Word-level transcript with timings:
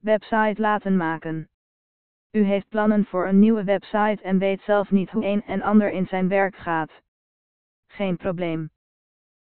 Website 0.00 0.60
laten 0.60 0.96
maken. 0.96 1.48
U 2.30 2.42
heeft 2.42 2.68
plannen 2.68 3.04
voor 3.04 3.26
een 3.26 3.38
nieuwe 3.38 3.64
website 3.64 4.22
en 4.22 4.38
weet 4.38 4.60
zelf 4.60 4.90
niet 4.90 5.10
hoe 5.10 5.24
een 5.24 5.42
en 5.42 5.62
ander 5.62 5.90
in 5.90 6.06
zijn 6.06 6.28
werk 6.28 6.56
gaat. 6.56 7.02
Geen 7.86 8.16
probleem. 8.16 8.70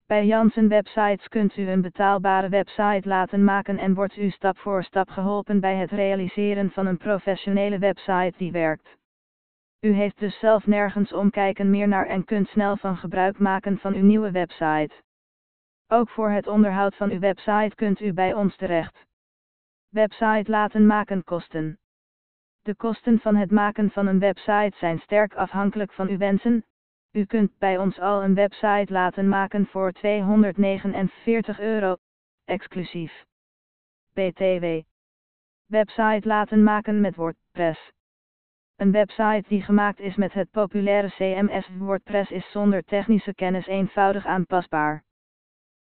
Bij 0.07 0.27
Janssen 0.27 0.69
Websites 0.69 1.29
kunt 1.29 1.57
u 1.57 1.69
een 1.69 1.81
betaalbare 1.81 2.49
website 2.49 3.09
laten 3.09 3.45
maken 3.45 3.79
en 3.79 3.95
wordt 3.95 4.17
u 4.17 4.31
stap 4.31 4.59
voor 4.59 4.85
stap 4.85 5.09
geholpen 5.09 5.61
bij 5.61 5.77
het 5.77 5.91
realiseren 5.91 6.71
van 6.71 6.87
een 6.87 6.97
professionele 6.97 7.79
website 7.79 8.35
die 8.37 8.53
werkt. 8.53 8.97
U 9.81 9.93
heeft 9.93 10.19
dus 10.19 10.39
zelf 10.39 10.67
nergens 10.67 11.13
omkijken 11.13 11.71
meer 11.71 11.89
naar 11.89 12.07
en 12.07 12.25
kunt 12.25 12.49
snel 12.49 12.77
van 12.77 12.97
gebruik 12.97 13.39
maken 13.39 13.79
van 13.79 13.95
uw 13.95 14.05
nieuwe 14.05 14.31
website. 14.31 15.03
Ook 15.89 16.09
voor 16.09 16.31
het 16.31 16.47
onderhoud 16.47 16.97
van 16.97 17.11
uw 17.11 17.19
website 17.19 17.75
kunt 17.75 18.01
u 18.01 18.13
bij 18.13 18.35
ons 18.35 18.57
terecht. 18.57 19.09
Website 19.91 20.51
laten 20.51 20.87
maken 20.87 21.25
kosten. 21.25 21.79
De 22.63 22.75
kosten 22.75 23.19
van 23.19 23.37
het 23.37 23.51
maken 23.51 23.91
van 23.91 24.07
een 24.07 24.19
website 24.19 24.73
zijn 24.77 24.99
sterk 24.99 25.35
afhankelijk 25.35 25.93
van 25.93 26.09
uw 26.09 26.17
wensen. 26.17 26.65
U 27.13 27.25
kunt 27.25 27.59
bij 27.59 27.79
ons 27.79 27.99
al 27.99 28.23
een 28.23 28.35
website 28.35 28.93
laten 28.93 29.29
maken 29.29 29.67
voor 29.67 29.93
249 29.93 31.61
euro, 31.61 31.97
exclusief 32.45 33.25
BTW. 34.13 34.65
Website 35.67 36.29
laten 36.29 36.63
maken 36.63 37.01
met 37.01 37.17
WordPress. 37.17 37.93
Een 38.77 38.93
website 38.93 39.45
die 39.49 39.63
gemaakt 39.63 39.99
is 39.99 40.17
met 40.17 40.33
het 40.33 40.51
populaire 40.51 41.11
CMS 41.11 41.69
WordPress 41.79 42.31
is 42.31 42.51
zonder 42.51 42.85
technische 42.85 43.35
kennis 43.35 43.67
eenvoudig 43.67 44.27
aanpasbaar. 44.27 45.05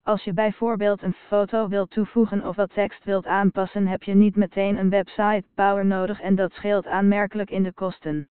Als 0.05 0.23
je 0.23 0.33
bijvoorbeeld 0.33 1.01
een 1.01 1.13
foto 1.13 1.67
wilt 1.67 1.89
toevoegen 1.89 2.47
of 2.47 2.55
wat 2.55 2.73
tekst 2.73 3.03
wilt 3.03 3.25
aanpassen, 3.25 3.87
heb 3.87 4.03
je 4.03 4.13
niet 4.13 4.35
meteen 4.35 4.77
een 4.77 4.89
website 4.89 5.43
power 5.55 5.85
nodig 5.85 6.21
en 6.21 6.35
dat 6.35 6.51
scheelt 6.51 6.85
aanmerkelijk 6.85 7.49
in 7.49 7.63
de 7.63 7.73
kosten. 7.73 8.29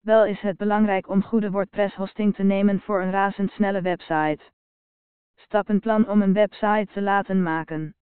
Wel 0.00 0.24
is 0.24 0.40
het 0.40 0.56
belangrijk 0.56 1.08
om 1.08 1.22
goede 1.22 1.50
WordPress 1.50 1.94
hosting 1.94 2.34
te 2.34 2.42
nemen 2.42 2.80
voor 2.80 3.02
een 3.02 3.10
razendsnelle 3.10 3.80
website. 3.80 4.38
Stappenplan 5.34 6.08
om 6.08 6.22
een 6.22 6.32
website 6.32 6.88
te 6.92 7.02
laten 7.02 7.42
maken. 7.42 7.94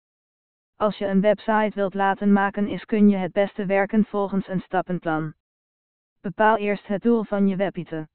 Als 0.76 0.98
je 0.98 1.06
een 1.06 1.20
website 1.20 1.72
wilt 1.74 1.94
laten 1.94 2.32
maken 2.32 2.68
is 2.68 2.84
kun 2.84 3.08
je 3.08 3.16
het 3.16 3.32
beste 3.32 3.66
werken 3.66 4.04
volgens 4.04 4.48
een 4.48 4.60
stappenplan. 4.60 5.34
Bepaal 6.20 6.56
eerst 6.56 6.86
het 6.86 7.02
doel 7.02 7.24
van 7.24 7.48
je 7.48 7.56
website. 7.56 8.08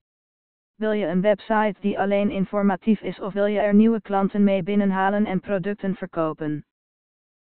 Wil 0.80 0.92
je 0.92 1.06
een 1.06 1.22
website 1.22 1.76
die 1.80 2.00
alleen 2.00 2.32
informatief 2.32 3.02
is 3.02 3.20
of 3.20 3.34
wil 3.34 3.46
je 3.46 3.60
er 3.60 3.74
nieuwe 3.74 4.02
klanten 4.02 4.44
mee 4.44 4.64
binnenhalen 4.64 5.26
en 5.26 5.40
producten 5.40 5.96
verkopen? 5.96 6.66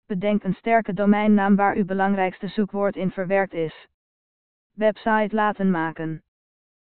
Bedenk 0.06 0.44
een 0.44 0.54
sterke 0.54 0.92
domeinnaam 0.92 1.56
waar 1.56 1.76
uw 1.76 1.84
belangrijkste 1.84 2.48
zoekwoord 2.48 2.96
in 2.96 3.10
verwerkt 3.10 3.52
is. 3.52 3.88
Website 4.72 5.34
laten 5.34 5.70
maken. 5.70 6.22